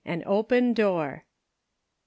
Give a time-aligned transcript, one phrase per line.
[0.03, 1.21] AN OPEN DOOE.